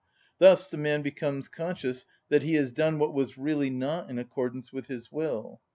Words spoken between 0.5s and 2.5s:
the man becomes conscious that